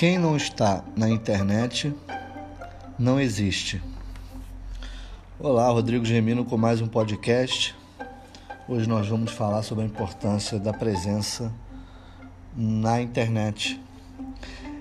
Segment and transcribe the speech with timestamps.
[0.00, 1.94] Quem não está na internet
[2.98, 3.82] não existe.
[5.38, 7.76] Olá, Rodrigo Gemino com mais um podcast.
[8.66, 11.52] Hoje nós vamos falar sobre a importância da presença
[12.56, 13.78] na internet.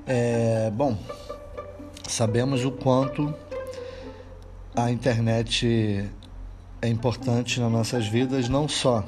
[0.07, 0.97] É, bom,
[2.07, 3.35] sabemos o quanto
[4.73, 6.09] a internet
[6.81, 9.03] é importante nas nossas vidas, não só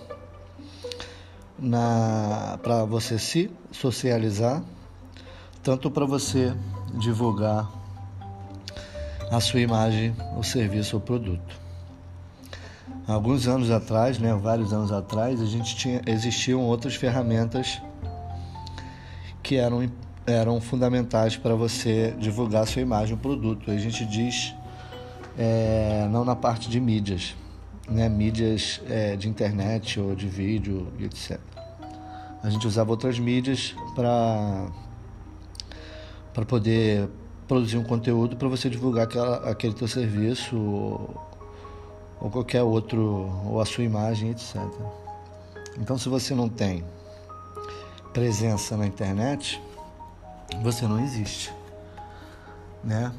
[2.62, 4.62] para você se socializar,
[5.64, 6.54] tanto para você
[6.94, 7.70] divulgar
[9.32, 11.60] a sua imagem, o serviço ou produto.
[13.08, 17.82] Alguns anos atrás, né, vários anos atrás, a gente tinha existiam outras ferramentas
[19.42, 19.90] que eram
[20.26, 23.72] eram fundamentais para você divulgar a sua imagem, o produto.
[23.72, 24.54] A gente diz
[25.38, 27.36] é, não na parte de mídias,
[27.90, 31.40] né, mídias é, de internet ou de vídeo, etc.
[32.44, 34.68] A gente usava outras mídias para
[36.34, 37.10] para poder
[37.48, 41.28] produzir um conteúdo para você divulgar aquela, aquele teu serviço ou,
[42.22, 44.56] ou qualquer outro ou a sua imagem, etc.
[45.78, 46.84] Então, se você não tem
[48.14, 49.62] presença na internet,
[50.62, 51.54] você não existe,
[52.84, 53.12] né?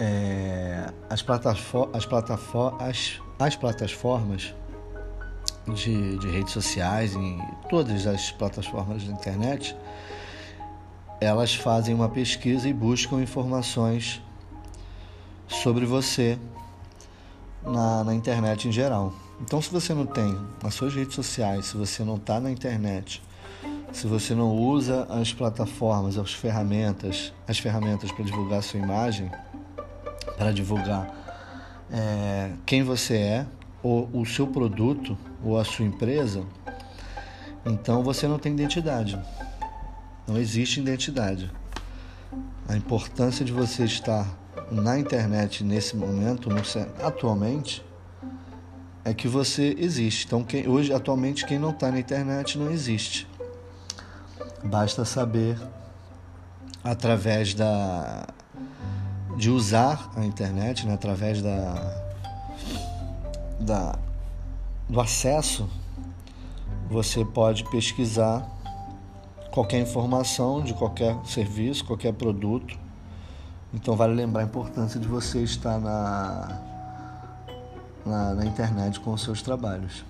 [0.00, 4.54] É, as, plataformas, as, plataformas, as, as plataformas
[5.74, 9.76] de, de redes sociais, em todas as plataformas da internet,
[11.20, 14.20] elas fazem uma pesquisa e buscam informações
[15.48, 16.38] sobre você
[17.64, 19.12] na, na internet em geral.
[19.40, 23.22] Então, se você não tem nas suas redes sociais, se você não está na internet,
[23.92, 29.30] se você não usa as plataformas, as ferramentas, as ferramentas para divulgar sua imagem,
[30.36, 31.12] para divulgar
[31.90, 33.46] é, quem você é,
[33.82, 36.42] ou o seu produto, ou a sua empresa,
[37.64, 39.18] então você não tem identidade.
[40.26, 41.50] Não existe identidade.
[42.68, 44.26] A importância de você estar
[44.70, 46.48] na internet nesse momento,
[47.02, 47.84] atualmente,
[49.04, 50.26] é que você existe.
[50.26, 53.28] Então, quem, hoje, atualmente, quem não está na internet não existe.
[54.64, 55.58] Basta saber
[56.82, 58.26] através da
[59.36, 61.74] de usar a internet, né, através da,
[63.58, 63.98] da
[64.88, 65.68] do acesso,
[66.88, 68.46] você pode pesquisar
[69.54, 72.76] qualquer informação de qualquer serviço, qualquer produto.
[73.72, 76.60] Então vale lembrar a importância de você estar na,
[78.04, 80.04] na, na internet com os seus trabalhos.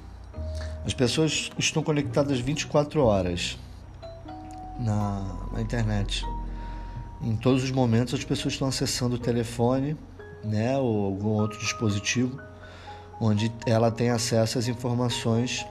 [0.87, 3.59] As pessoas estão conectadas 24 horas
[4.81, 6.25] na, na internet.
[7.21, 9.94] Em todos os momentos as pessoas estão acessando o telefone,
[10.43, 12.41] né, ou algum outro dispositivo
[13.21, 15.66] onde ela tem acesso às informações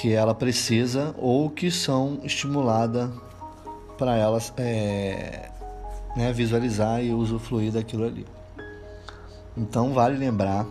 [0.00, 3.10] que ela precisa ou que são estimuladas
[3.98, 5.50] para ela é,
[6.16, 8.26] né, visualizar e usufruir daquilo ali.
[9.54, 10.64] Então vale lembrar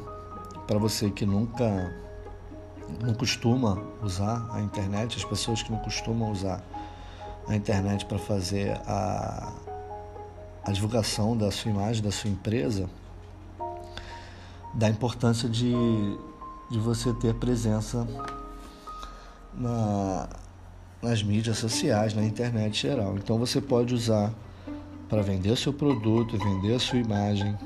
[0.65, 1.95] para você que nunca
[2.99, 6.63] não costuma usar a internet, as pessoas que não costumam usar
[7.47, 9.53] a internet para fazer a,
[10.63, 12.89] a divulgação da sua imagem, da sua empresa,
[14.73, 15.71] da importância de,
[16.71, 18.07] de você ter presença
[19.53, 20.29] na,
[21.01, 23.15] nas mídias sociais, na internet geral.
[23.17, 24.33] Então você pode usar
[25.07, 27.57] para vender seu produto, vender sua imagem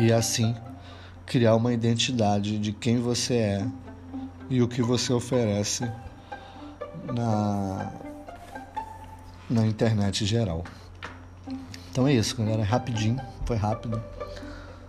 [0.00, 0.54] e assim
[1.26, 3.66] criar uma identidade de quem você é
[4.48, 5.90] e o que você oferece
[7.12, 7.92] na,
[9.50, 10.64] na internet geral.
[11.90, 12.62] Então é isso, galera.
[12.62, 14.02] É rapidinho, foi rápido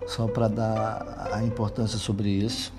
[0.08, 2.72] só para dar a importância sobre isso.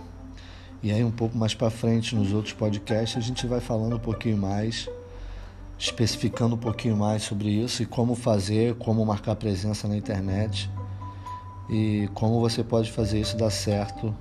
[0.83, 3.99] E aí um pouco mais para frente nos outros podcasts a gente vai falando um
[3.99, 4.89] pouquinho mais,
[5.79, 10.71] especificando um pouquinho mais sobre isso e como fazer, como marcar presença na internet
[11.69, 14.15] e como você pode fazer isso dar certo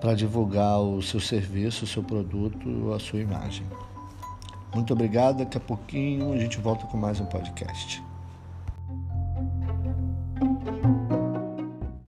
[0.00, 3.66] para divulgar o seu serviço, o seu produto, a sua imagem.
[4.74, 8.07] Muito obrigado, daqui a pouquinho a gente volta com mais um podcast.